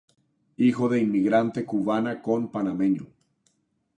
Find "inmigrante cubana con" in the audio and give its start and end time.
0.99-2.49